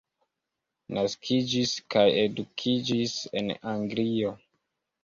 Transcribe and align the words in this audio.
Naskiĝis 0.97 1.75
kaj 1.97 2.07
edukiĝis 2.25 3.17
en 3.43 3.57
Anglio. 3.77 4.35